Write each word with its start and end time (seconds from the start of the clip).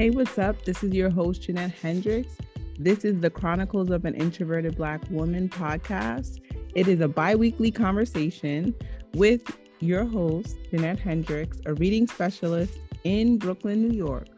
Hey, 0.00 0.08
what's 0.08 0.38
up? 0.38 0.64
This 0.64 0.82
is 0.82 0.94
your 0.94 1.10
host, 1.10 1.42
Jeanette 1.42 1.72
Hendricks. 1.72 2.38
This 2.78 3.04
is 3.04 3.20
the 3.20 3.28
Chronicles 3.28 3.90
of 3.90 4.06
an 4.06 4.14
Introverted 4.14 4.74
Black 4.74 5.02
Woman 5.10 5.50
podcast. 5.50 6.40
It 6.74 6.88
is 6.88 7.02
a 7.02 7.08
bi 7.08 7.34
weekly 7.34 7.70
conversation 7.70 8.74
with 9.12 9.42
your 9.80 10.06
host, 10.06 10.56
Jeanette 10.70 11.00
Hendricks, 11.00 11.58
a 11.66 11.74
reading 11.74 12.06
specialist 12.06 12.78
in 13.04 13.36
Brooklyn, 13.36 13.86
New 13.86 13.94
York. 13.94 14.28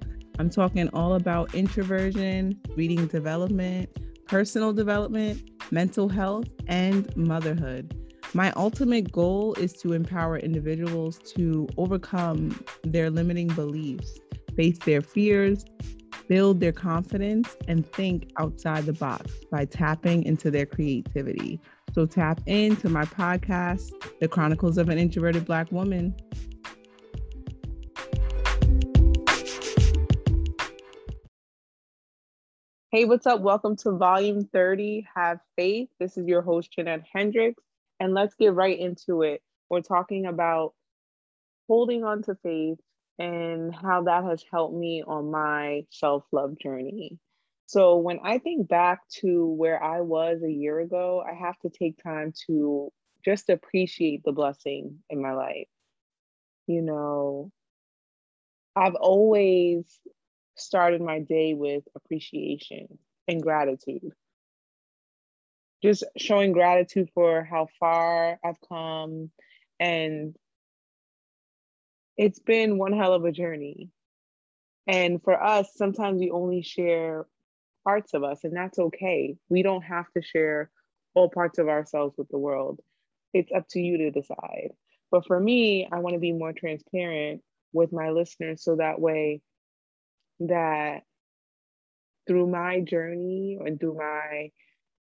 I'm 0.41 0.51
talking 0.51 0.89
all 0.89 1.15
about 1.15 1.55
introversion, 1.55 2.61
reading 2.77 3.07
development, 3.07 3.89
personal 4.27 4.73
development, 4.73 5.49
mental 5.71 6.09
health, 6.09 6.47
and 6.67 7.17
motherhood. 7.17 7.97
My 8.35 8.53
ultimate 8.57 9.13
goal 9.13 9.55
is 9.55 9.75
to 9.75 9.93
empower 9.93 10.39
individuals 10.39 11.19
to 11.37 11.69
overcome 11.77 12.65
their 12.83 13.11
limiting 13.11 13.47
beliefs 13.47 14.19
face 14.57 14.79
their 14.79 15.01
fears, 15.01 15.65
build 16.29 16.61
their 16.61 16.73
confidence, 16.73 17.57
and 17.69 17.91
think 17.93 18.31
outside 18.39 18.85
the 18.85 18.93
box 18.93 19.33
by 19.51 19.65
tapping 19.65 20.23
into 20.25 20.51
their 20.51 20.67
creativity. 20.67 21.61
So 21.93 22.07
tap 22.07 22.41
into 22.47 22.89
my 22.89 23.05
podcast, 23.05 23.93
The 24.21 24.29
Chronicles 24.29 24.79
of 24.79 24.89
an 24.89 24.99
Introverted 24.99 25.45
Black 25.45 25.71
Woman. 25.73 26.15
Hey, 32.91 33.07
what's 33.07 33.27
up? 33.27 33.41
Welcome 33.41 33.77
to 33.77 33.93
Volume 33.93 34.45
30, 34.53 35.07
Have 35.15 35.39
Faith. 35.57 35.89
This 35.99 36.19
is 36.19 36.27
your 36.27 36.43
host, 36.43 36.71
Jeanette 36.73 37.05
Hendricks, 37.11 37.63
and 38.01 38.13
let's 38.13 38.35
get 38.35 38.53
right 38.53 38.79
into 38.79 39.23
it. 39.23 39.43
We're 39.71 39.81
talking 39.81 40.27
about 40.27 40.75
holding 41.69 42.05
on 42.05 42.23
to 42.25 42.35
faith 42.43 42.79
and 43.23 43.73
how 43.73 44.03
that 44.03 44.25
has 44.25 44.45
helped 44.51 44.75
me 44.75 45.05
on 45.07 45.31
my 45.31 45.85
self 45.91 46.25
love 46.33 46.59
journey. 46.59 47.19
So, 47.67 47.97
when 47.99 48.19
I 48.25 48.39
think 48.39 48.69
back 48.69 49.09
to 49.21 49.47
where 49.47 49.83
I 49.83 50.01
was 50.01 50.43
a 50.43 50.51
year 50.51 50.81
ago, 50.81 51.25
I 51.25 51.35
have 51.35 51.57
to 51.61 51.71
take 51.71 52.03
time 52.03 52.33
to 52.49 52.93
just 53.25 53.49
appreciate 53.49 54.25
the 54.25 54.33
blessing 54.33 54.99
in 55.09 55.23
my 55.23 55.35
life. 55.35 55.69
You 56.67 56.83
know, 56.83 57.53
I've 58.75 58.97
always 58.97 59.85
started 60.57 61.01
my 61.01 61.21
day 61.21 61.55
with 61.55 61.85
appreciation 61.95 62.99
and 63.29 63.41
gratitude. 63.41 64.13
Just 65.81 66.05
showing 66.17 66.53
gratitude 66.53 67.09
for 67.15 67.45
how 67.45 67.69
far 67.79 68.41
I've 68.45 68.61
come 68.69 69.31
and 69.79 70.35
it's 72.17 72.39
been 72.39 72.79
one 72.79 72.93
hell 72.93 73.15
of 73.15 73.25
a 73.25 73.33
journey. 73.33 73.91
And 74.87 75.23
for 75.23 75.41
us, 75.43 75.71
sometimes 75.75 76.21
we 76.21 76.31
only 76.31 76.63
share 76.63 77.27
parts 77.85 78.15
of 78.15 78.25
us, 78.25 78.45
and 78.45 78.57
that's 78.57 78.79
okay. 78.79 79.37
We 79.49 79.63
don't 79.63 79.83
have 79.83 80.07
to 80.17 80.23
share 80.23 80.71
all 81.15 81.29
parts 81.29 81.59
of 81.59 81.69
ourselves 81.69 82.15
with 82.17 82.29
the 82.29 82.39
world. 82.39 82.81
It's 83.33 83.53
up 83.53 83.67
to 83.71 83.81
you 83.81 83.99
to 83.99 84.11
decide. 84.11 84.71
But 85.11 85.27
for 85.27 85.39
me, 85.39 85.89
I 85.91 85.99
want 85.99 86.15
to 86.15 86.21
be 86.21 86.33
more 86.33 86.53
transparent 86.53 87.43
with 87.73 87.93
my 87.93 88.11
listeners 88.11 88.63
so 88.65 88.77
that 88.77 89.01
way 89.01 89.41
that 90.41 91.03
through 92.27 92.47
my 92.49 92.81
journey 92.81 93.59
and 93.65 93.79
through 93.79 93.97
my 93.97 94.51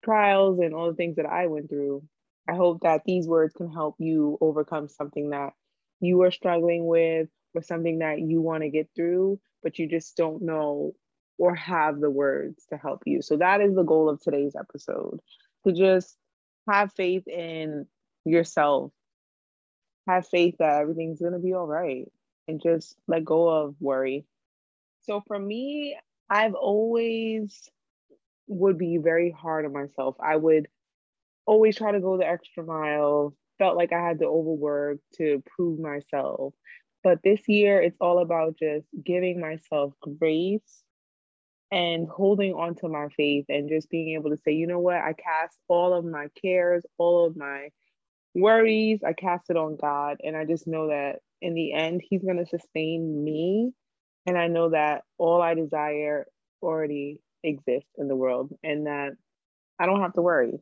trials 0.04 0.60
and 0.60 0.74
all 0.74 0.90
the 0.90 0.96
things 0.96 1.16
that 1.16 1.26
I 1.26 1.48
went 1.48 1.70
through, 1.70 2.04
I 2.48 2.56
hope 2.56 2.82
that 2.82 3.04
these 3.06 3.28
words 3.28 3.54
can 3.54 3.72
help 3.72 3.96
you 4.00 4.38
overcome 4.42 4.88
something 4.90 5.30
that 5.30 5.54
you 6.04 6.22
are 6.24 6.32
struggling 6.32 6.86
with 6.86 7.30
or 7.54 7.62
something 7.62 8.00
that 8.00 8.20
you 8.20 8.42
want 8.42 8.64
to 8.64 8.70
get 8.70 8.90
through, 8.96 9.40
but 9.62 9.80
you 9.80 9.88
just 9.88 10.18
don't 10.18 10.42
know 10.42 10.94
or 11.38 11.56
have 11.56 12.00
the 12.00 12.10
words 12.10 12.66
to 12.70 12.78
help 12.78 13.04
you. 13.06 13.22
So 13.22 13.38
that 13.38 13.62
is 13.62 13.76
the 13.76 13.84
goal 13.84 14.10
of 14.10 14.22
today's 14.22 14.56
episode 14.56 15.20
to 15.66 15.74
just 15.74 16.18
have 16.70 16.94
faith 16.94 17.28
in 17.28 17.88
yourself, 18.26 18.92
have 20.08 20.28
faith 20.28 20.56
that 20.60 20.82
everything's 20.82 21.20
going 21.20 21.34
to 21.34 21.40
be 21.40 21.54
all 21.54 21.68
right, 21.68 22.12
and 22.48 22.62
just 22.62 22.96
let 23.08 23.24
go 23.24 23.48
of 23.48 23.76
worry. 23.80 24.26
So 25.04 25.24
for 25.26 25.40
me, 25.40 25.98
I've 26.30 26.54
always 26.54 27.70
would 28.48 28.78
be 28.78 28.98
very 28.98 29.32
hard 29.32 29.66
on 29.66 29.74
myself. 29.74 30.16
I 30.20 30.36
would 30.36 30.68
always 31.46 31.78
try 31.78 31.92
to 31.92 32.00
go 32.00 32.18
the 32.18 32.28
extra 32.28 32.64
mile, 32.64 33.34
felt 33.64 33.78
like 33.78 33.94
I 33.94 34.06
had 34.06 34.20
to 34.20 34.26
overwork 34.26 34.98
to 35.16 35.42
prove 35.56 35.80
myself. 35.80 36.54
But 37.02 37.20
this 37.24 37.40
year, 37.48 37.82
it's 37.82 37.96
all 38.02 38.22
about 38.22 38.58
just 38.58 38.86
giving 39.06 39.40
myself 39.40 39.94
grace 40.20 40.84
and 41.72 42.06
holding 42.08 42.54
on 42.56 42.76
to 42.76 42.90
my 42.90 43.08
faith 43.16 43.46
and 43.48 43.70
just 43.70 43.90
being 43.90 44.16
able 44.16 44.32
to 44.32 44.38
say, 44.44 44.52
you 44.52 44.68
know 44.68 44.80
what, 44.80 44.98
I 44.98 45.14
cast 45.14 45.58
all 45.70 45.94
of 45.94 46.04
my 46.04 46.28
cares, 46.42 46.84
all 46.98 47.26
of 47.26 47.38
my 47.38 47.70
worries, 48.36 49.00
I 49.06 49.14
cast 49.14 49.50
it 49.50 49.56
on 49.56 49.78
God. 49.78 50.18
And 50.22 50.36
I 50.36 50.44
just 50.44 50.68
know 50.68 50.90
that 50.90 51.20
in 51.42 51.54
the 51.54 51.72
end, 51.72 52.02
He's 52.04 52.22
going 52.22 52.44
to 52.44 52.46
sustain 52.46 53.24
me. 53.24 53.72
And 54.26 54.38
I 54.38 54.48
know 54.48 54.72
that 54.72 55.04
all 55.18 55.42
I 55.42 55.54
desire 55.54 56.26
already 56.62 57.20
exists 57.46 57.92
in 57.98 58.10
the 58.10 58.16
world 58.16 58.54
and 58.62 58.88
that 58.88 59.12
I 59.80 59.86
don't 59.86 60.02
have 60.02 60.14
to 60.14 60.22
worry. 60.22 60.60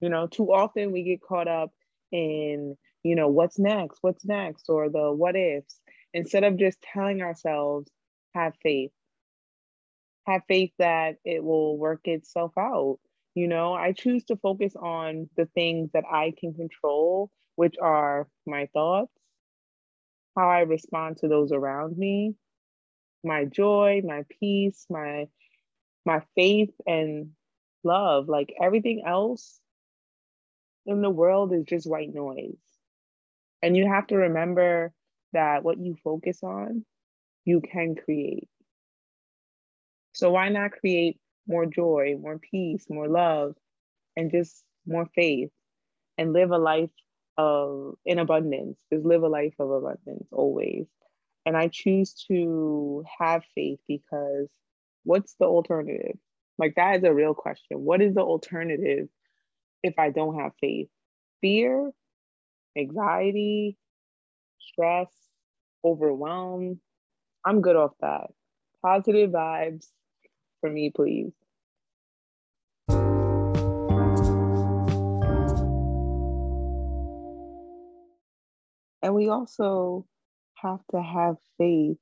You 0.00 0.08
know, 0.08 0.28
too 0.28 0.52
often 0.52 0.92
we 0.92 1.02
get 1.02 1.20
caught 1.20 1.48
up 1.48 1.72
in 2.12 2.76
you 3.02 3.14
know 3.14 3.28
what's 3.28 3.58
next 3.58 3.98
what's 4.02 4.24
next 4.24 4.68
or 4.68 4.88
the 4.88 5.12
what 5.12 5.36
ifs 5.36 5.80
instead 6.14 6.44
of 6.44 6.56
just 6.56 6.80
telling 6.82 7.22
ourselves 7.22 7.90
have 8.34 8.54
faith. 8.62 8.90
Have 10.26 10.42
faith 10.46 10.72
that 10.78 11.16
it 11.24 11.42
will 11.42 11.78
work 11.78 12.06
itself 12.06 12.52
out. 12.58 12.98
You 13.34 13.46
know 13.46 13.72
i 13.72 13.92
choose 13.92 14.24
to 14.24 14.36
focus 14.36 14.74
on 14.74 15.28
the 15.36 15.46
things 15.46 15.90
that 15.92 16.04
i 16.10 16.32
can 16.38 16.54
control 16.54 17.30
which 17.54 17.76
are 17.80 18.26
my 18.46 18.66
thoughts 18.72 19.12
how 20.36 20.48
i 20.48 20.60
respond 20.60 21.18
to 21.18 21.28
those 21.28 21.52
around 21.52 21.96
me 21.96 22.34
my 23.22 23.44
joy 23.44 24.02
my 24.04 24.24
peace 24.40 24.86
my 24.90 25.28
my 26.04 26.22
faith 26.34 26.70
and 26.86 27.30
love 27.84 28.28
like 28.28 28.52
everything 28.60 29.02
else 29.06 29.60
in 30.88 31.02
the 31.02 31.10
world 31.10 31.52
is 31.52 31.64
just 31.64 31.88
white 31.88 32.12
noise. 32.12 32.56
And 33.62 33.76
you 33.76 33.86
have 33.86 34.06
to 34.08 34.16
remember 34.16 34.92
that 35.32 35.62
what 35.62 35.78
you 35.78 35.96
focus 36.02 36.42
on, 36.42 36.84
you 37.44 37.60
can 37.60 37.94
create. 37.94 38.48
So 40.12 40.30
why 40.30 40.48
not 40.48 40.72
create 40.72 41.18
more 41.46 41.66
joy, 41.66 42.16
more 42.20 42.38
peace, 42.38 42.86
more 42.88 43.08
love, 43.08 43.54
and 44.16 44.30
just 44.30 44.64
more 44.86 45.06
faith 45.14 45.50
and 46.16 46.32
live 46.32 46.50
a 46.50 46.58
life 46.58 46.90
of 47.36 47.94
in 48.04 48.18
abundance. 48.18 48.78
Just 48.92 49.04
live 49.04 49.22
a 49.22 49.28
life 49.28 49.54
of 49.58 49.70
abundance 49.70 50.28
always. 50.32 50.86
And 51.46 51.56
I 51.56 51.68
choose 51.68 52.14
to 52.28 53.04
have 53.18 53.44
faith 53.54 53.78
because 53.86 54.48
what's 55.04 55.34
the 55.34 55.46
alternative? 55.46 56.18
Like 56.58 56.74
that 56.76 56.96
is 56.96 57.04
a 57.04 57.14
real 57.14 57.34
question. 57.34 57.84
What 57.84 58.02
is 58.02 58.14
the 58.14 58.22
alternative 58.22 59.08
if 59.82 59.94
I 59.98 60.10
don't 60.10 60.38
have 60.40 60.52
faith? 60.60 60.88
Fear, 61.40 61.90
anxiety, 62.76 63.76
stress, 64.58 65.08
overwhelm. 65.84 66.80
I'm 67.44 67.60
good 67.60 67.76
off 67.76 67.92
that. 68.00 68.30
Positive 68.84 69.30
vibes 69.30 69.86
for 70.60 70.70
me, 70.70 70.90
please. 70.94 71.32
And 79.00 79.14
we 79.14 79.28
also 79.28 80.06
have 80.56 80.80
to 80.90 81.00
have 81.00 81.36
faith 81.56 81.96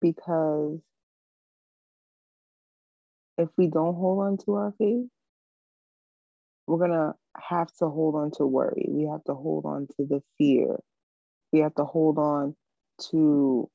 because 0.00 0.78
if 3.36 3.48
we 3.58 3.66
don't 3.66 3.94
hold 3.94 4.20
on 4.24 4.38
to 4.44 4.54
our 4.54 4.72
faith, 4.78 5.06
we're 6.66 6.78
going 6.78 6.90
to 6.90 7.14
have 7.48 7.68
to 7.78 7.88
hold 7.88 8.14
on 8.14 8.30
to 8.32 8.46
worry. 8.46 8.86
We 8.88 9.04
have 9.04 9.24
to 9.24 9.34
hold 9.34 9.64
on 9.64 9.86
to 9.96 10.06
the 10.06 10.22
fear. 10.38 10.78
We 11.52 11.60
have 11.60 11.74
to 11.76 11.84
hold 11.84 12.18
on 12.18 12.56
to 13.10 13.70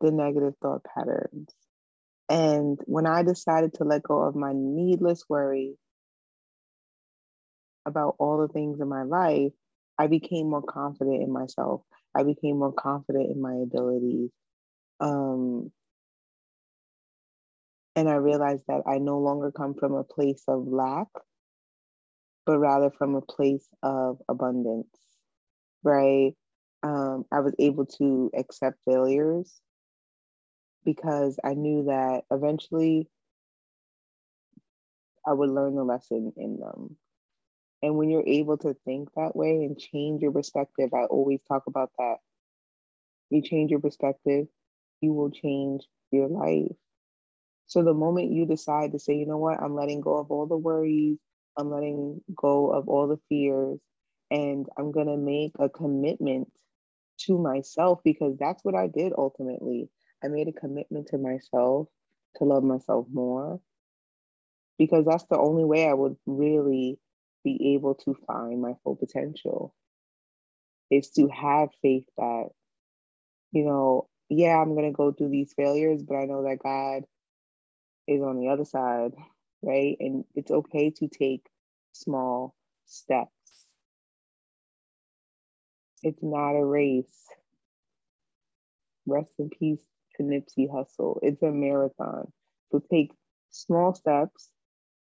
the 0.00 0.10
negative 0.10 0.54
thought 0.62 0.82
patterns. 0.84 1.50
And 2.28 2.78
when 2.86 3.06
I 3.06 3.22
decided 3.22 3.74
to 3.74 3.84
let 3.84 4.02
go 4.02 4.22
of 4.22 4.34
my 4.34 4.52
needless 4.54 5.24
worry 5.28 5.76
about 7.86 8.16
all 8.18 8.38
the 8.38 8.48
things 8.48 8.80
in 8.80 8.88
my 8.88 9.02
life, 9.02 9.52
I 9.98 10.06
became 10.06 10.50
more 10.50 10.62
confident 10.62 11.22
in 11.22 11.30
myself. 11.30 11.82
I 12.14 12.22
became 12.22 12.58
more 12.58 12.72
confident 12.72 13.30
in 13.30 13.40
my 13.40 13.54
abilities. 13.54 14.30
Um, 15.00 15.70
and 17.96 18.08
I 18.08 18.14
realized 18.14 18.64
that 18.68 18.82
I 18.86 18.98
no 18.98 19.18
longer 19.18 19.52
come 19.52 19.74
from 19.74 19.94
a 19.94 20.04
place 20.04 20.42
of 20.48 20.66
lack, 20.66 21.08
but 22.46 22.58
rather 22.58 22.90
from 22.90 23.14
a 23.14 23.22
place 23.22 23.68
of 23.82 24.20
abundance, 24.28 24.88
right? 25.82 26.34
Um, 26.82 27.24
I 27.32 27.40
was 27.40 27.54
able 27.58 27.86
to 27.98 28.30
accept 28.36 28.78
failures 28.84 29.60
because 30.84 31.38
I 31.44 31.54
knew 31.54 31.84
that 31.84 32.24
eventually 32.30 33.08
I 35.26 35.34
would 35.34 35.50
learn 35.50 35.74
the 35.74 35.84
lesson 35.84 36.32
in 36.36 36.58
them. 36.58 36.96
And 37.82 37.96
when 37.98 38.08
you're 38.10 38.26
able 38.26 38.56
to 38.58 38.74
think 38.74 39.12
that 39.14 39.36
way 39.36 39.64
and 39.64 39.78
change 39.78 40.22
your 40.22 40.32
perspective, 40.32 40.92
I 40.94 41.04
always 41.04 41.40
talk 41.42 41.66
about 41.66 41.92
that. 41.98 42.18
You 43.30 43.42
change 43.42 43.70
your 43.70 43.80
perspective, 43.80 44.48
you 45.00 45.12
will 45.12 45.30
change 45.30 45.88
your 46.10 46.28
life. 46.28 46.76
So 47.66 47.82
the 47.82 47.94
moment 47.94 48.32
you 48.32 48.46
decide 48.46 48.92
to 48.92 48.98
say, 48.98 49.14
you 49.14 49.26
know 49.26 49.38
what, 49.38 49.60
I'm 49.62 49.74
letting 49.74 50.00
go 50.00 50.16
of 50.18 50.30
all 50.30 50.46
the 50.46 50.56
worries, 50.56 51.18
I'm 51.56 51.70
letting 51.70 52.20
go 52.34 52.70
of 52.70 52.88
all 52.88 53.08
the 53.08 53.20
fears, 53.28 53.78
and 54.30 54.66
I'm 54.78 54.92
going 54.92 55.06
to 55.06 55.16
make 55.16 55.52
a 55.58 55.68
commitment 55.68 56.50
to 57.20 57.38
myself 57.38 58.00
because 58.04 58.36
that's 58.38 58.64
what 58.64 58.74
I 58.74 58.88
did 58.88 59.12
ultimately. 59.16 59.88
I 60.22 60.28
made 60.28 60.48
a 60.48 60.52
commitment 60.52 61.08
to 61.08 61.18
myself 61.18 61.88
to 62.36 62.44
love 62.44 62.64
myself 62.64 63.06
more 63.12 63.60
because 64.78 65.04
that's 65.06 65.24
the 65.30 65.38
only 65.38 65.64
way 65.64 65.88
I 65.88 65.94
would 65.94 66.16
really 66.26 66.98
be 67.44 67.74
able 67.74 67.94
to 67.96 68.16
find 68.26 68.60
my 68.60 68.72
full 68.82 68.96
potential 68.96 69.74
is 70.90 71.10
to 71.10 71.28
have 71.28 71.68
faith 71.82 72.04
that, 72.16 72.48
you 73.52 73.64
know, 73.64 74.08
yeah, 74.28 74.56
I'm 74.60 74.74
going 74.74 74.90
to 74.90 74.96
go 74.96 75.12
through 75.12 75.30
these 75.30 75.52
failures, 75.54 76.02
but 76.02 76.16
I 76.16 76.24
know 76.24 76.44
that 76.44 76.58
God 76.62 77.04
is 78.08 78.22
on 78.22 78.40
the 78.40 78.48
other 78.48 78.64
side, 78.64 79.12
right? 79.64 79.96
And 80.00 80.24
it's 80.34 80.50
okay 80.50 80.90
to 80.90 81.08
take 81.08 81.48
small 81.92 82.54
steps. 82.86 83.66
It's 86.04 86.22
not 86.22 86.54
a 86.54 86.64
race. 86.64 87.26
Rest 89.06 89.32
in 89.38 89.48
peace 89.50 89.86
to 90.16 90.22
Nipsey 90.22 90.68
Hussle. 90.68 91.18
It's 91.22 91.42
a 91.42 91.50
marathon. 91.50 92.32
So 92.70 92.80
take 92.80 93.12
small 93.50 93.94
steps, 93.94 94.50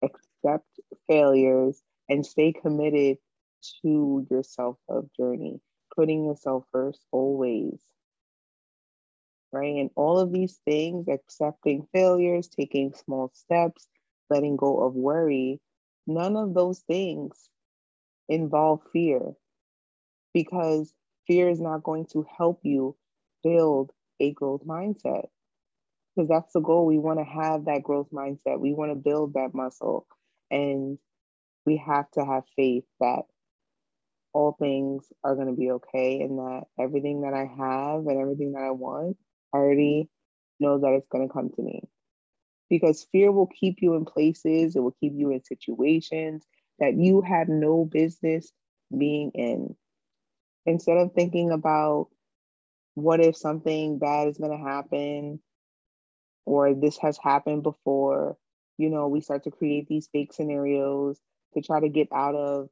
accept 0.03 0.81
failures, 1.07 1.83
and 2.09 2.25
stay 2.27 2.53
committed 2.53 3.19
to 3.83 4.27
your 4.31 4.43
self 4.43 4.79
love 4.89 5.11
journey, 5.17 5.61
putting 5.95 6.25
yourself 6.25 6.67
first 6.73 7.07
always. 7.13 7.83
Right. 9.53 9.77
And 9.77 9.91
all 9.97 10.19
of 10.19 10.33
these 10.33 10.59
things, 10.65 11.09
accepting 11.09 11.87
failures, 11.93 12.49
taking 12.49 12.93
small 12.95 13.31
steps, 13.35 13.89
letting 14.31 14.57
go 14.57 14.81
of 14.85 14.95
worry, 14.95 15.61
none 16.07 16.37
of 16.37 16.55
those 16.55 16.81
things 16.81 17.51
involve 18.29 18.81
fear 18.93 19.35
because 20.35 20.95
fear 21.27 21.49
is 21.49 21.61
not 21.61 21.83
going 21.83 22.07
to 22.13 22.27
help 22.37 22.61
you 22.63 22.97
build 23.43 23.91
a 24.21 24.33
growth 24.33 24.65
mindset 24.67 25.27
because 26.15 26.29
that's 26.29 26.53
the 26.53 26.61
goal. 26.61 26.87
We 26.87 26.99
want 26.99 27.19
to 27.19 27.25
have 27.25 27.65
that 27.67 27.83
growth 27.83 28.09
mindset. 28.13 28.61
We 28.61 28.75
want 28.75 28.93
to 28.93 28.97
build 28.97 29.35
that 29.35 29.55
muscle. 29.55 30.07
And 30.51 30.99
we 31.65 31.79
have 31.79 32.11
to 32.13 32.25
have 32.25 32.45
faith 32.57 32.85
that 33.01 33.23
all 34.35 34.57
things 34.59 35.07
are 35.25 35.35
going 35.35 35.49
to 35.49 35.55
be 35.55 35.71
okay 35.73 36.21
and 36.21 36.39
that 36.39 36.63
everything 36.79 37.23
that 37.23 37.35
I 37.35 37.47
have 37.47 38.07
and 38.07 38.21
everything 38.21 38.53
that 38.53 38.63
I 38.63 38.71
want, 38.71 39.17
I 39.55 39.59
already 39.59 40.09
know 40.61 40.79
that 40.81 40.93
it's 40.93 41.09
going 41.09 41.27
to 41.27 41.33
come 41.33 41.51
to 41.51 41.63
me. 41.63 41.83
Because 42.73 43.07
fear 43.13 43.31
will 43.31 43.49
keep 43.49 43.83
you 43.83 43.97
in 43.97 44.07
places, 44.07 44.75
it 44.75 44.81
will 44.81 44.97
keep 44.99 45.13
you 45.15 45.31
in 45.31 45.45
situations 45.45 46.47
that 46.79 46.95
you 46.97 47.21
have 47.21 47.47
no 47.47 47.85
business 47.85 48.51
being 48.97 49.31
in. 49.35 49.77
Instead 50.65 50.97
of 50.97 51.13
thinking 51.13 51.51
about 51.51 52.09
what 52.95 53.21
if 53.21 53.37
something 53.37 53.99
bad 53.99 54.29
is 54.29 54.39
going 54.39 54.59
to 54.59 54.65
happen 54.65 55.39
or 56.47 56.73
this 56.73 56.97
has 56.97 57.19
happened 57.23 57.63
before, 57.63 58.39
you 58.79 58.89
know, 58.89 59.07
we 59.07 59.21
start 59.21 59.45
to 59.45 59.51
create 59.51 59.87
these 59.87 60.09
fake 60.11 60.33
scenarios 60.33 61.21
to 61.53 61.61
try 61.61 61.79
to 61.79 61.91
get 61.91 62.09
out 62.11 62.35
of 62.35 62.71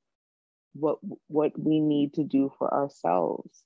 what 0.73 0.97
what 1.27 1.53
we 1.59 1.79
need 1.79 2.15
to 2.15 2.25
do 2.25 2.51
for 2.57 2.73
ourselves. 2.73 3.65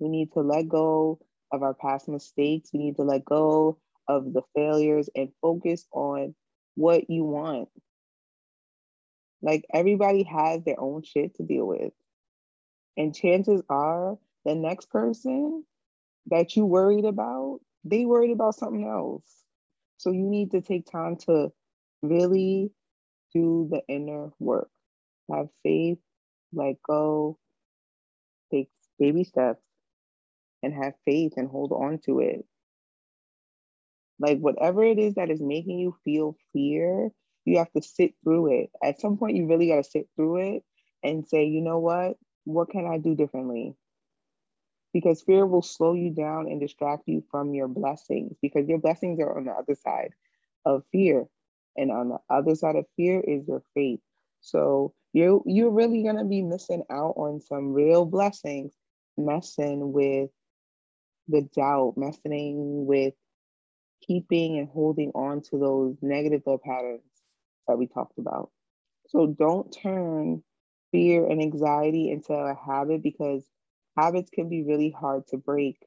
We 0.00 0.08
need 0.08 0.32
to 0.32 0.40
let 0.40 0.68
go 0.68 1.20
of 1.52 1.62
our 1.62 1.74
past 1.74 2.08
mistakes. 2.08 2.70
We 2.72 2.80
need 2.80 2.96
to 2.96 3.04
let 3.04 3.24
go 3.24 3.78
of 4.08 4.32
the 4.32 4.42
failures 4.54 5.08
and 5.14 5.30
focus 5.40 5.86
on 5.92 6.34
what 6.74 7.08
you 7.10 7.24
want. 7.24 7.68
Like 9.42 9.64
everybody 9.72 10.22
has 10.24 10.64
their 10.64 10.80
own 10.80 11.02
shit 11.02 11.36
to 11.36 11.42
deal 11.42 11.66
with. 11.66 11.92
And 12.96 13.14
chances 13.14 13.62
are 13.68 14.16
the 14.44 14.54
next 14.54 14.90
person 14.90 15.64
that 16.28 16.56
you 16.56 16.64
worried 16.64 17.04
about, 17.04 17.60
they 17.84 18.04
worried 18.04 18.30
about 18.30 18.54
something 18.54 18.86
else. 18.86 19.24
So 19.98 20.10
you 20.10 20.26
need 20.26 20.52
to 20.52 20.60
take 20.60 20.90
time 20.90 21.16
to 21.26 21.52
really 22.02 22.70
do 23.34 23.68
the 23.70 23.82
inner 23.88 24.30
work. 24.38 24.70
Have 25.30 25.48
faith, 25.62 25.98
let 26.52 26.76
go, 26.86 27.38
take 28.50 28.68
baby 28.98 29.24
steps, 29.24 29.62
and 30.62 30.72
have 30.74 30.94
faith 31.04 31.34
and 31.36 31.48
hold 31.48 31.72
on 31.72 31.98
to 32.06 32.20
it. 32.20 32.44
Like 34.18 34.38
whatever 34.38 34.84
it 34.84 34.98
is 34.98 35.14
that 35.14 35.30
is 35.30 35.40
making 35.40 35.78
you 35.78 35.96
feel 36.04 36.36
fear, 36.52 37.10
you 37.44 37.58
have 37.58 37.72
to 37.72 37.82
sit 37.82 38.14
through 38.22 38.60
it. 38.62 38.70
At 38.82 39.00
some 39.00 39.16
point, 39.16 39.36
you 39.36 39.46
really 39.46 39.68
got 39.68 39.76
to 39.76 39.84
sit 39.84 40.08
through 40.16 40.56
it 40.56 40.62
and 41.02 41.26
say, 41.26 41.44
you 41.44 41.60
know 41.60 41.78
what? 41.78 42.16
What 42.44 42.70
can 42.70 42.86
I 42.86 42.98
do 42.98 43.14
differently? 43.14 43.74
Because 44.92 45.22
fear 45.22 45.44
will 45.44 45.62
slow 45.62 45.94
you 45.94 46.10
down 46.10 46.46
and 46.46 46.60
distract 46.60 47.02
you 47.06 47.24
from 47.30 47.52
your 47.52 47.68
blessings 47.68 48.36
because 48.40 48.68
your 48.68 48.78
blessings 48.78 49.18
are 49.20 49.36
on 49.36 49.44
the 49.44 49.52
other 49.52 49.74
side 49.74 50.10
of 50.64 50.84
fear. 50.92 51.26
And 51.76 51.90
on 51.90 52.10
the 52.10 52.18
other 52.30 52.54
side 52.54 52.76
of 52.76 52.86
fear 52.96 53.20
is 53.20 53.48
your 53.48 53.62
faith. 53.74 54.00
So 54.40 54.94
you're 55.12 55.42
you're 55.46 55.70
really 55.70 56.02
gonna 56.04 56.24
be 56.24 56.42
missing 56.42 56.84
out 56.90 57.14
on 57.16 57.40
some 57.40 57.72
real 57.72 58.04
blessings, 58.04 58.72
messing 59.16 59.92
with 59.92 60.30
the 61.28 61.42
doubt, 61.56 61.94
messing 61.96 62.86
with 62.86 63.14
keeping 64.06 64.58
and 64.58 64.68
holding 64.68 65.10
on 65.14 65.42
to 65.42 65.58
those 65.58 65.96
negative 66.02 66.42
thought 66.44 66.62
patterns 66.62 67.02
that 67.68 67.78
we 67.78 67.86
talked 67.86 68.18
about. 68.18 68.50
So 69.08 69.26
don't 69.28 69.72
turn 69.72 70.42
fear 70.92 71.26
and 71.26 71.40
anxiety 71.40 72.10
into 72.10 72.34
a 72.34 72.54
habit 72.54 73.02
because 73.02 73.48
habits 73.96 74.30
can 74.30 74.48
be 74.48 74.62
really 74.64 74.90
hard 74.90 75.26
to 75.28 75.38
break. 75.38 75.78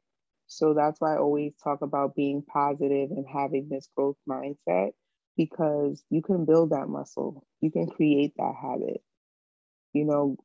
So 0.48 0.74
that's 0.74 1.00
why 1.02 1.16
I 1.16 1.20
always 1.20 1.54
talk 1.64 1.82
about 1.82 2.16
being 2.16 2.42
positive 2.44 3.12
and 3.12 3.26
having 3.28 3.70
this 3.70 3.90
growth 3.96 4.18
mindset 4.30 4.92
because 5.38 6.04
you 6.10 6.22
can 6.22 6.46
build 6.46 6.72
that 6.72 6.90
muscle. 6.90 7.46
You 7.62 7.72
can 7.72 7.88
create 7.88 8.34
that 8.38 8.56
habit. 8.56 9.04
You 9.94 10.06
know, 10.06 10.38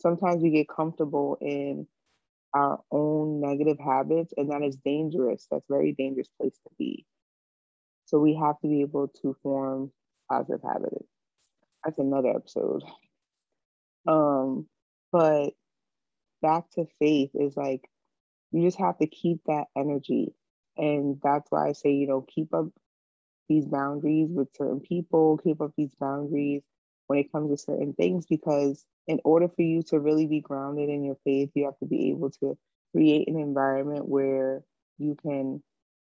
sometimes 0.00 0.42
we 0.42 0.50
get 0.50 0.68
comfortable 0.68 1.38
in 1.40 1.88
our 2.56 2.80
own 2.92 3.40
negative 3.40 3.78
habits, 3.78 4.34
and 4.38 4.50
that 4.52 4.62
is 4.62 4.76
dangerous. 4.84 5.46
That's 5.50 5.66
very 5.68 5.92
dangerous 5.92 6.30
place 6.40 6.58
to 6.64 6.70
be. 6.78 7.06
So 8.06 8.20
we 8.20 8.34
have 8.36 8.58
to 8.60 8.68
be 8.68 8.82
able 8.82 9.08
to 9.22 9.36
form 9.42 9.92
positive 10.30 10.62
habits. 10.62 11.08
That's 11.84 11.98
another 11.98 12.30
episode. 12.30 12.82
Um, 14.08 14.68
but 15.12 15.54
back 16.42 16.70
to 16.72 16.86
faith 17.00 17.30
is 17.34 17.56
like 17.56 17.88
you 18.52 18.62
just 18.62 18.78
have 18.78 18.98
to 18.98 19.06
keep 19.06 19.40
that 19.46 19.66
energy. 19.76 20.34
And 20.76 21.20
that's 21.22 21.50
why 21.50 21.68
I 21.68 21.72
say, 21.72 21.92
you 21.92 22.06
know, 22.08 22.22
keep 22.22 22.54
up 22.54 22.66
these 23.48 23.66
boundaries 23.66 24.30
with 24.32 24.54
certain 24.56 24.80
people, 24.80 25.38
keep 25.38 25.60
up 25.60 25.72
these 25.76 25.94
boundaries 26.00 26.62
when 27.06 27.18
it 27.18 27.32
comes 27.32 27.50
to 27.50 27.56
certain 27.56 27.92
things, 27.94 28.26
because 28.26 28.84
in 29.06 29.20
order 29.24 29.48
for 29.48 29.62
you 29.62 29.82
to 29.84 30.00
really 30.00 30.26
be 30.26 30.40
grounded 30.40 30.88
in 30.88 31.04
your 31.04 31.16
faith, 31.24 31.50
you 31.54 31.64
have 31.64 31.78
to 31.78 31.86
be 31.86 32.10
able 32.10 32.30
to 32.30 32.56
create 32.92 33.28
an 33.28 33.38
environment 33.38 34.08
where 34.08 34.62
you 34.98 35.16
can 35.22 35.62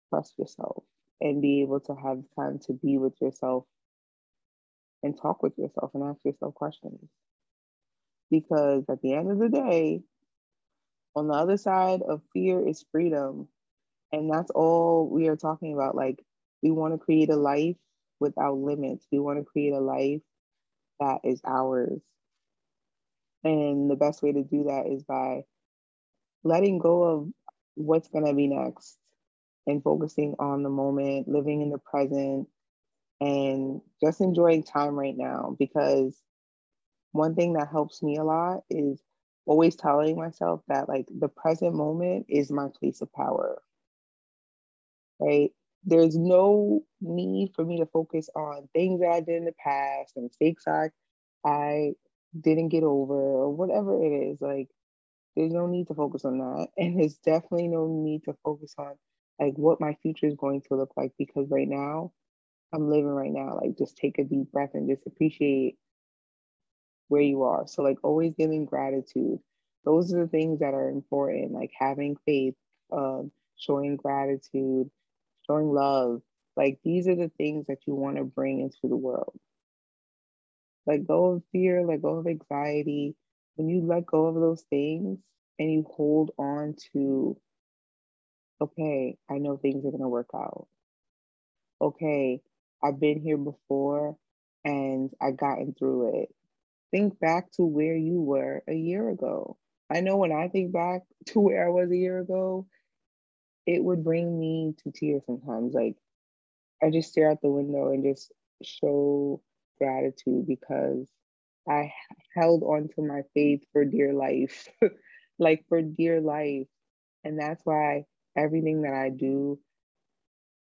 trust 0.10 0.38
yourself 0.38 0.84
and 1.22 1.42
be 1.42 1.62
able 1.62 1.80
to 1.82 1.96
have 1.96 2.24
time 2.36 2.60
to 2.60 2.74
be 2.74 2.98
with 2.98 3.14
yourself 3.22 3.66
and 5.04 5.18
talk 5.18 5.44
with 5.44 5.58
yourself 5.58 5.92
and 5.94 6.04
ask 6.04 6.20
yourself 6.24 6.54
questions. 6.54 7.10
Because 8.32 8.86
at 8.90 9.02
the 9.02 9.14
end 9.14 9.32
of 9.32 9.40
the 9.40 9.50
day, 9.50 10.02
on 11.16 11.28
the 11.28 11.34
other 11.34 11.58
side 11.58 12.02
of 12.02 12.22
fear 12.34 12.66
is 12.68 12.86
freedom. 12.92 13.48
And 14.12 14.32
that's 14.32 14.52
all 14.52 15.08
we 15.10 15.28
are 15.28 15.36
talking 15.36 15.74
about. 15.74 15.96
Like, 15.96 16.24
we 16.62 16.72
want 16.72 16.94
to 16.94 16.98
create 17.04 17.30
a 17.30 17.36
life 17.36 17.76
without 18.20 18.58
limits. 18.58 19.08
We 19.12 19.20
want 19.20 19.40
to 19.40 19.46
create 19.46 19.74
a 19.74 19.80
life 19.80 20.22
that 21.04 21.30
is 21.30 21.42
ours. 21.46 22.02
And 23.44 23.90
the 23.90 23.96
best 23.96 24.22
way 24.24 24.32
to 24.34 24.44
do 24.44 24.64
that 24.66 24.88
is 24.88 25.04
by 25.04 25.46
letting 26.44 26.80
go 26.80 27.04
of 27.04 27.30
what's 27.76 28.08
going 28.10 28.26
to 28.26 28.34
be 28.34 28.48
next 28.48 28.98
and 29.68 29.84
focusing 29.84 30.36
on 30.40 30.64
the 30.64 30.70
moment, 30.70 31.28
living 31.28 31.62
in 31.62 31.70
the 31.70 31.80
present, 31.80 32.48
and 33.22 33.82
just 34.04 34.22
enjoying 34.22 34.64
time 34.64 34.96
right 35.00 35.18
now. 35.18 35.56
Because 35.60 36.22
one 37.14 37.36
thing 37.36 37.54
that 37.54 37.70
helps 37.70 38.04
me 38.04 38.18
a 38.18 38.24
lot 38.24 38.64
is 38.70 39.02
always 39.46 39.76
telling 39.76 40.18
myself 40.18 40.62
that, 40.68 40.90
like, 40.90 41.08
the 41.10 41.30
present 41.30 41.76
moment 41.76 42.28
is 42.30 42.52
my 42.52 42.70
place 42.80 43.02
of 43.02 43.12
power. 43.14 43.62
right? 45.20 45.52
There's 45.86 46.18
no 46.18 46.84
need 47.02 47.54
for 47.56 47.66
me 47.66 47.80
to 47.80 47.86
focus 47.88 48.30
on 48.36 48.70
things 48.74 49.02
that 49.02 49.10
I 49.12 49.20
did 49.22 49.38
in 49.38 49.46
the 49.46 49.54
past 49.64 50.14
and 50.16 50.26
mistakes 50.26 50.66
I 50.68 50.90
I 51.46 51.94
didn't 52.40 52.70
get 52.70 52.84
over 52.84 53.14
or 53.16 53.52
whatever 53.56 54.04
it 54.04 54.32
is. 54.32 54.42
Like 54.42 54.70
there's 55.36 55.54
no 55.54 55.68
need 55.68 55.88
to 55.88 55.96
focus 55.96 56.26
on 56.26 56.40
that. 56.40 56.70
And 56.78 57.00
there's 57.00 57.18
definitely 57.18 57.68
no 57.70 57.88
need 57.88 58.24
to 58.26 58.36
focus 58.44 58.76
on 58.78 58.94
like 59.40 59.56
what 59.56 59.82
my 59.82 59.96
future 60.02 60.28
is 60.28 60.36
going 60.36 60.62
to 60.64 60.76
look 60.76 60.94
like 60.98 61.14
because 61.18 61.50
right 61.50 61.68
now 61.68 62.12
I'm 62.74 62.90
living 62.90 63.08
right 63.08 63.32
now. 63.32 63.60
Like 63.62 63.78
just 63.78 63.98
take 63.98 64.20
a 64.20 64.24
deep 64.24 64.52
breath 64.52 64.72
and 64.74 64.90
just 64.90 65.08
appreciate 65.08 65.78
where 67.08 67.22
you 67.22 67.44
are. 67.44 67.68
So 67.68 67.84
like 67.84 67.98
always 68.04 68.34
giving 68.38 68.66
gratitude. 68.66 69.40
Those 69.86 70.14
are 70.14 70.22
the 70.22 70.28
things 70.28 70.60
that 70.60 70.74
are 70.74 70.90
important, 70.90 71.52
like 71.52 71.72
having 71.78 72.16
faith, 72.26 72.56
um, 72.92 73.32
showing 73.58 73.98
gratitude, 73.98 74.90
showing 75.48 75.72
love. 75.72 76.22
Like 76.56 76.80
these 76.84 77.08
are 77.08 77.16
the 77.16 77.32
things 77.38 77.66
that 77.68 77.80
you 77.88 77.96
want 77.96 78.18
to 78.18 78.24
bring 78.24 78.62
into 78.62 78.78
the 78.84 78.96
world. 78.96 79.40
Let 80.86 81.08
go 81.08 81.26
of 81.28 81.44
fear, 81.52 81.86
let 81.86 82.02
go 82.02 82.16
of 82.16 82.28
anxiety. 82.28 83.16
When 83.56 83.70
you 83.70 83.82
let 83.82 84.06
go 84.06 84.26
of 84.26 84.36
those 84.36 84.64
things 84.70 85.20
and 85.60 85.72
you 85.72 85.86
hold 85.90 86.32
on 86.38 86.76
to, 86.94 87.38
okay, 88.62 89.18
I 89.30 89.38
know 89.38 89.58
things 89.58 89.86
are 89.86 89.92
going 89.92 90.02
to 90.02 90.08
work 90.08 90.30
out. 90.36 90.68
Okay, 91.82 92.42
I've 92.84 93.00
been 93.00 93.22
here 93.22 93.38
before 93.38 94.18
and 94.66 95.10
I've 95.22 95.38
gotten 95.38 95.74
through 95.78 96.22
it. 96.22 96.30
Think 96.92 97.20
back 97.20 97.52
to 97.54 97.64
where 97.64 97.96
you 97.96 98.22
were 98.22 98.64
a 98.68 98.74
year 98.74 99.10
ago. 99.10 99.58
I 99.90 100.02
know 100.02 100.18
when 100.18 100.32
I 100.32 100.48
think 100.48 100.72
back 100.72 101.02
to 101.28 101.40
where 101.40 101.66
I 101.66 101.70
was 101.70 101.92
a 101.92 101.98
year 101.98 102.20
ago, 102.20 102.68
it 103.66 103.84
would 103.84 104.04
bring 104.04 104.40
me 104.40 104.76
to 104.84 104.92
tears 104.92 105.24
sometimes. 105.26 105.74
Like 105.74 105.96
I 106.84 106.90
just 106.90 107.12
stare 107.12 107.32
out 107.32 107.42
the 107.42 107.50
window 107.50 107.90
and 107.90 108.04
just 108.04 108.32
show 108.64 109.42
gratitude 109.80 110.48
because 110.48 111.08
I 111.68 111.94
held 112.36 112.64
on 112.64 112.90
to 112.96 113.02
my 113.02 113.22
faith 113.34 113.64
for 113.72 113.86
dear 113.86 114.14
life, 114.14 114.68
like 115.40 115.66
for 115.70 115.82
dear 115.82 116.20
life. 116.22 116.68
And 117.24 117.40
that's 117.40 117.62
why 117.66 118.06
everything 118.38 118.82
that 118.82 118.94
I 118.94 119.10
do, 119.10 119.60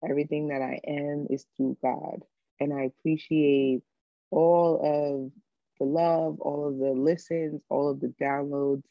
everything 0.08 0.50
that 0.50 0.62
I 0.62 0.80
am 0.86 1.28
is 1.30 1.46
through 1.56 1.78
God. 1.82 2.24
And 2.60 2.74
I 2.74 2.84
appreciate 2.84 3.82
all 4.32 4.76
of 4.84 5.32
the 5.80 5.86
love, 5.86 6.40
all 6.42 6.68
of 6.68 6.78
the 6.78 6.92
listens, 6.92 7.62
all 7.70 7.90
of 7.90 8.02
the 8.02 8.14
downloads, 8.22 8.84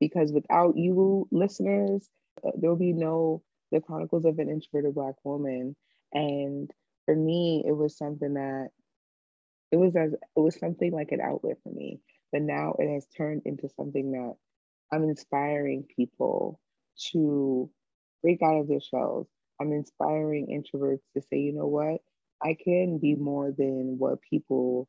because 0.00 0.32
without 0.32 0.76
you 0.76 1.28
listeners, 1.30 2.08
uh, 2.44 2.50
there'll 2.56 2.76
be 2.76 2.92
no 2.92 3.42
The 3.70 3.80
Chronicles 3.80 4.24
of 4.24 4.38
an 4.38 4.48
Introverted 4.48 4.94
Black 4.94 5.14
Woman. 5.24 5.76
And 6.12 6.70
for 7.04 7.14
me, 7.14 7.64
it 7.66 7.72
was 7.72 7.96
something 7.96 8.34
that 8.34 8.70
it 9.70 9.76
was 9.76 9.96
as 9.96 10.12
it 10.12 10.20
was 10.40 10.58
something 10.58 10.92
like 10.92 11.12
an 11.12 11.20
outlet 11.20 11.58
for 11.62 11.70
me. 11.70 12.00
But 12.32 12.42
now 12.42 12.74
it 12.78 12.92
has 12.92 13.06
turned 13.16 13.42
into 13.44 13.68
something 13.76 14.12
that 14.12 14.34
I'm 14.92 15.04
inspiring 15.04 15.86
people 15.96 16.60
to 17.12 17.70
break 18.22 18.42
out 18.42 18.60
of 18.60 18.68
their 18.68 18.80
shells. 18.80 19.28
I'm 19.60 19.72
inspiring 19.72 20.46
introverts 20.48 21.02
to 21.14 21.22
say, 21.22 21.38
you 21.38 21.52
know 21.52 21.66
what, 21.66 22.00
I 22.42 22.56
can 22.62 22.98
be 22.98 23.14
more 23.14 23.52
than 23.56 23.96
what 23.98 24.20
people 24.20 24.88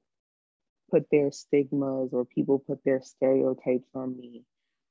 put 0.92 1.08
their 1.12 1.32
stigmas 1.32 2.14
or 2.14 2.26
people 2.26 2.60
put 2.60 2.84
their 2.84 3.02
stereotypes 3.02 3.90
on 3.96 4.18
me. 4.18 4.44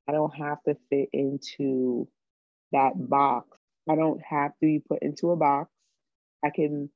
I 0.09 0.13
don't 0.13 0.35
have 0.35 0.63
to 0.65 0.77
fit 0.91 1.09
into 1.13 2.09
that 2.73 2.93
box. 2.97 3.59
I 3.89 3.97
don't 3.97 4.21
have 4.23 4.53
to 4.53 4.67
be 4.67 4.81
put 4.81 5.03
into 5.03 5.31
a 5.31 5.37
box. 5.37 5.71
I 6.45 6.51
can 6.51 6.91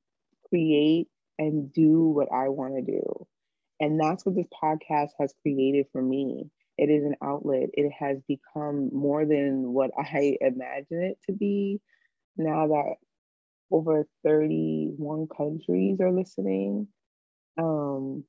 create 0.49 1.07
and 1.37 1.71
do 1.73 2.03
what 2.09 2.29
I 2.31 2.49
want 2.49 2.75
to 2.75 2.81
do. 2.81 3.27
And 3.79 3.99
that's 3.99 4.25
what 4.25 4.35
this 4.35 4.47
podcast 4.61 5.09
has 5.19 5.33
created 5.41 5.87
for 5.91 6.01
me. 6.01 6.49
It 6.77 6.89
is 6.89 7.03
an 7.03 7.15
outlet. 7.23 7.69
It 7.73 7.91
has 7.91 8.19
become 8.27 8.89
more 8.93 9.25
than 9.25 9.73
what 9.73 9.91
I 9.97 10.37
imagine 10.41 11.03
it 11.03 11.19
to 11.27 11.33
be 11.33 11.81
now 12.37 12.67
that 12.67 12.95
over 13.71 14.05
31 14.23 15.27
countries 15.27 15.99
are 16.01 16.11
listening. 16.11 16.87
Um, 17.57 18.25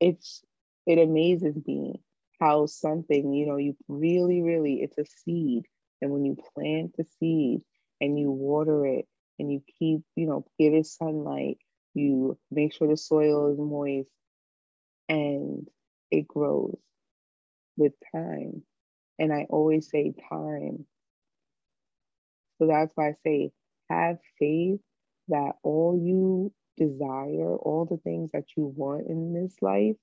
it's 0.00 0.42
it 0.86 0.98
amazes 0.98 1.56
me 1.66 2.00
how 2.40 2.66
something, 2.66 3.32
you 3.32 3.46
know, 3.46 3.56
you 3.56 3.76
really, 3.88 4.42
really, 4.42 4.82
it's 4.82 4.98
a 4.98 5.04
seed. 5.04 5.64
And 6.00 6.10
when 6.12 6.24
you 6.24 6.36
plant 6.54 6.94
the 6.96 7.04
seed 7.18 7.62
and 8.00 8.18
you 8.18 8.30
water 8.30 8.86
it 8.86 9.06
and 9.38 9.50
you 9.52 9.62
keep, 9.78 10.02
you 10.16 10.26
know, 10.26 10.44
give 10.58 10.74
it 10.74 10.86
sunlight, 10.86 11.58
you 11.94 12.38
make 12.50 12.74
sure 12.74 12.88
the 12.88 12.96
soil 12.96 13.52
is 13.52 13.58
moist 13.58 14.10
and 15.08 15.68
it 16.10 16.28
grows 16.28 16.78
with 17.76 17.92
time. 18.14 18.62
And 19.18 19.32
I 19.32 19.46
always 19.50 19.90
say 19.90 20.14
time. 20.30 20.86
So 22.58 22.66
that's 22.66 22.92
why 22.94 23.10
I 23.10 23.14
say 23.24 23.52
have 23.90 24.18
faith 24.38 24.80
that 25.28 25.54
all 25.62 25.98
you 26.00 26.52
desire, 26.76 27.56
all 27.56 27.86
the 27.90 27.98
things 27.98 28.32
that 28.32 28.44
you 28.56 28.66
want 28.76 29.08
in 29.08 29.32
this 29.34 29.56
life 29.62 29.96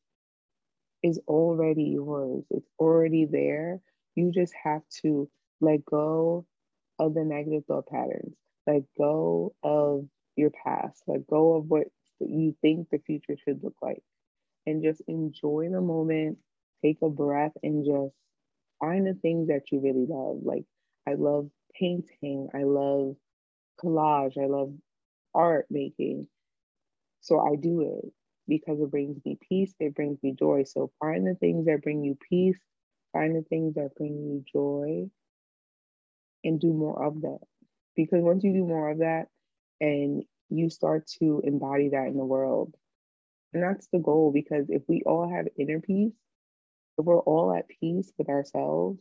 is 1.06 1.20
already 1.28 1.84
yours. 1.84 2.44
It's 2.50 2.68
already 2.80 3.26
there. 3.26 3.80
You 4.16 4.32
just 4.32 4.54
have 4.64 4.82
to 5.04 5.30
let 5.62 5.86
go 5.86 6.48
of 7.00 7.14
the 7.14 7.24
negative 7.24 7.66
thought 7.68 7.88
patterns, 7.88 8.36
let 8.66 8.84
go 8.98 9.54
of 9.64 10.06
your 10.36 10.50
past, 10.50 11.04
let 11.08 11.28
go 11.28 11.56
of 11.56 11.66
what 11.68 11.88
you 12.20 12.56
think 12.62 12.90
the 12.90 12.98
future 13.06 13.38
should 13.38 13.64
look 13.64 13.76
like, 13.84 14.02
and 14.66 14.84
just 14.84 15.02
enjoy 15.08 15.70
the 15.72 15.82
moment, 15.82 16.40
take 16.84 16.98
a 17.04 17.10
breath, 17.10 17.54
and 17.62 17.86
just 17.86 18.16
find 18.80 19.06
the 19.06 19.14
things 19.14 19.50
that 19.50 19.72
you 19.72 19.82
really 19.82 20.08
love. 20.10 20.40
Like, 20.44 20.66
I 21.08 21.14
love 21.14 21.50
painting, 21.80 22.50
I 22.56 22.64
love 22.64 23.16
collage, 23.84 24.38
I 24.42 24.48
love 24.48 24.74
art 25.36 25.68
making. 25.70 26.28
So 27.22 27.40
I 27.40 27.56
do 27.56 27.82
it 27.82 28.14
because 28.48 28.80
it 28.80 28.92
brings 28.92 29.18
me 29.26 29.38
peace, 29.50 29.74
it 29.80 29.96
brings 29.96 30.22
me 30.24 30.34
joy. 30.38 30.64
So 30.64 30.92
find 31.00 31.26
the 31.26 31.36
things 31.36 31.66
that 31.66 31.82
bring 31.84 32.04
you 32.04 32.18
peace, 32.30 32.58
find 33.14 33.36
the 33.36 33.44
things 33.44 33.76
that 33.76 33.96
bring 33.96 34.14
you 34.14 34.44
joy, 34.52 35.10
and 36.44 36.60
do 36.60 36.74
more 36.74 37.06
of 37.06 37.22
that. 37.22 37.40
Because 37.96 38.22
once 38.22 38.44
you 38.44 38.54
do 38.54 38.66
more 38.66 38.92
of 38.92 39.00
that 39.00 39.28
and 39.82 40.24
you 40.50 40.70
start 40.70 41.08
to 41.20 41.42
embody 41.44 41.90
that 41.90 42.08
in 42.08 42.18
the 42.18 42.26
world, 42.26 42.76
and 43.54 43.64
that's 43.64 43.88
the 43.88 44.00
goal. 44.00 44.32
Because 44.34 44.66
if 44.70 44.84
we 44.88 45.02
all 45.06 45.30
have 45.30 45.48
inner 45.58 45.80
peace, 45.80 46.14
if 46.98 47.06
we're 47.06 47.20
all 47.20 47.54
at 47.54 47.68
peace 47.68 48.12
with 48.18 48.30
ourselves, 48.30 49.00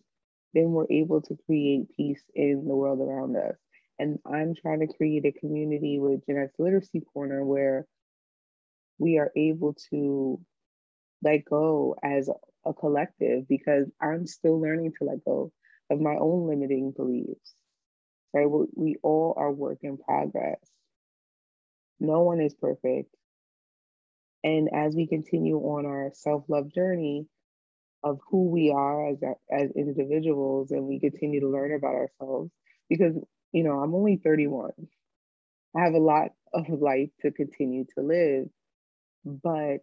then 0.54 0.70
we're 0.70 0.90
able 0.90 1.20
to 1.22 1.36
create 1.46 1.88
peace 1.96 2.22
in 2.34 2.64
the 2.66 2.74
world 2.74 3.00
around 3.00 3.36
us. 3.36 3.56
And 3.98 4.18
I'm 4.26 4.54
trying 4.54 4.80
to 4.80 4.92
create 4.92 5.24
a 5.24 5.32
community 5.32 5.98
with 5.98 6.24
Jeanette's 6.26 6.58
Literacy 6.58 7.02
Corner 7.12 7.44
where 7.44 7.86
we 8.98 9.18
are 9.18 9.30
able 9.36 9.74
to 9.90 10.40
let 11.22 11.44
go 11.44 11.96
as 12.02 12.28
a 12.64 12.74
collective 12.74 13.48
because 13.48 13.90
I'm 14.00 14.26
still 14.26 14.60
learning 14.60 14.92
to 14.98 15.04
let 15.04 15.24
go 15.24 15.52
of 15.90 16.00
my 16.00 16.16
own 16.18 16.48
limiting 16.48 16.92
beliefs. 16.92 17.54
Right? 18.32 18.46
We 18.74 18.96
all 19.02 19.34
are 19.36 19.52
work 19.52 19.78
in 19.82 19.96
progress. 19.96 20.58
No 22.00 22.22
one 22.22 22.40
is 22.40 22.54
perfect. 22.54 23.14
And 24.42 24.68
as 24.74 24.94
we 24.94 25.06
continue 25.06 25.56
on 25.56 25.86
our 25.86 26.10
self 26.14 26.44
love 26.48 26.72
journey 26.72 27.26
of 28.02 28.20
who 28.28 28.50
we 28.50 28.70
are 28.70 29.08
as, 29.08 29.18
as 29.50 29.70
individuals, 29.74 30.70
and 30.70 30.84
we 30.84 31.00
continue 31.00 31.40
to 31.40 31.48
learn 31.48 31.72
about 31.72 31.94
ourselves, 31.94 32.50
because, 32.90 33.14
you 33.52 33.64
know, 33.64 33.80
I'm 33.80 33.94
only 33.94 34.20
31. 34.22 34.72
I 35.76 35.80
have 35.80 35.94
a 35.94 35.98
lot 35.98 36.32
of 36.52 36.68
life 36.68 37.08
to 37.22 37.30
continue 37.30 37.84
to 37.96 38.04
live 38.04 38.48
but 39.24 39.78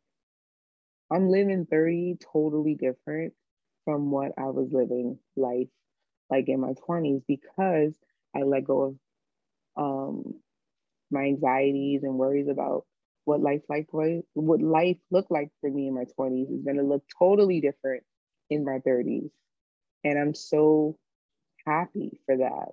I'm 1.12 1.30
living 1.30 1.66
30 1.66 2.18
totally 2.34 2.76
different 2.76 3.34
from 3.86 4.12
what 4.12 4.34
I 4.38 4.46
was 4.50 4.72
living 4.72 5.20
life 5.36 5.68
like 6.30 6.50
in 6.50 6.60
my 6.62 6.74
20s 6.86 7.24
because 7.28 7.98
I 8.36 8.44
let 8.44 8.66
go 8.66 8.82
of 8.84 8.96
um, 9.78 10.42
my 11.12 11.24
anxieties 11.24 12.04
and 12.04 12.18
worries 12.18 12.48
about 12.50 12.86
what 13.26 13.42
life 13.42 13.62
like 13.70 13.88
what 14.34 14.62
life 14.62 14.98
looked 15.12 15.32
like 15.32 15.52
for 15.62 15.70
me 15.70 15.88
in 15.88 15.96
my 15.96 16.06
20s 16.18 16.50
is 16.52 16.64
going 16.64 16.78
to 16.78 16.84
look 16.84 17.04
totally 17.20 17.62
different 17.62 18.04
in 18.50 18.66
my 18.66 18.80
30s 18.80 19.32
and 20.04 20.20
i'm 20.20 20.34
so 20.34 20.98
happy 21.66 22.20
for 22.26 22.38
that 22.38 22.70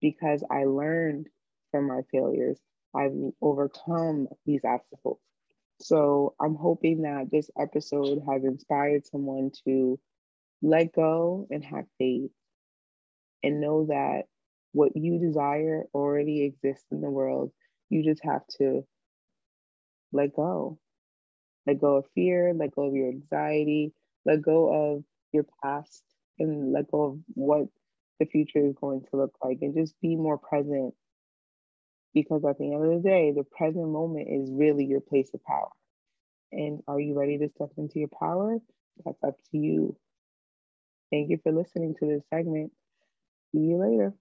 because 0.00 0.44
i 0.50 0.64
learned 0.64 1.28
from 1.70 1.86
my 1.86 2.02
failures. 2.12 2.58
I've 2.96 3.14
overcome 3.40 4.28
these 4.46 4.62
obstacles 4.64 5.20
so 5.80 6.34
I'm 6.40 6.54
hoping 6.54 7.02
that 7.02 7.30
this 7.30 7.50
episode 7.58 8.22
has 8.28 8.44
inspired 8.44 9.06
someone 9.06 9.50
to 9.66 9.98
let 10.62 10.92
go 10.92 11.46
and 11.50 11.64
have 11.64 11.86
faith 11.98 12.30
and 13.42 13.60
know 13.60 13.86
that 13.86 14.24
what 14.72 14.96
you 14.96 15.18
desire 15.18 15.84
already 15.94 16.44
exists 16.44 16.86
in 16.90 17.00
the 17.00 17.10
world. 17.10 17.52
You 17.88 18.04
just 18.04 18.22
have 18.24 18.46
to 18.58 18.86
let 20.12 20.34
go. 20.34 20.78
Let 21.66 21.80
go 21.80 21.96
of 21.96 22.06
fear, 22.14 22.52
let 22.54 22.74
go 22.74 22.86
of 22.86 22.94
your 22.94 23.08
anxiety, 23.08 23.92
let 24.24 24.42
go 24.42 24.94
of 24.94 25.04
your 25.32 25.46
past, 25.62 26.02
and 26.38 26.72
let 26.72 26.90
go 26.90 27.02
of 27.04 27.18
what 27.34 27.66
the 28.18 28.26
future 28.26 28.66
is 28.66 28.74
going 28.80 29.02
to 29.02 29.16
look 29.16 29.34
like, 29.42 29.58
and 29.62 29.74
just 29.74 29.94
be 30.00 30.16
more 30.16 30.38
present. 30.38 30.94
Because 32.14 32.44
at 32.44 32.58
the 32.58 32.72
end 32.72 32.84
of 32.84 33.02
the 33.02 33.08
day, 33.08 33.32
the 33.32 33.44
present 33.44 33.88
moment 33.88 34.28
is 34.30 34.50
really 34.50 34.84
your 34.84 35.00
place 35.00 35.30
of 35.34 35.44
power. 35.44 35.70
And 36.52 36.82
are 36.88 37.00
you 37.00 37.18
ready 37.18 37.38
to 37.38 37.48
step 37.50 37.70
into 37.76 38.00
your 38.00 38.08
power? 38.08 38.58
That's 39.04 39.22
up 39.24 39.36
to 39.52 39.58
you. 39.58 39.96
Thank 41.10 41.30
you 41.30 41.38
for 41.42 41.52
listening 41.52 41.94
to 42.00 42.06
this 42.06 42.22
segment. 42.30 42.72
See 43.52 43.60
you 43.60 43.78
later. 43.78 44.14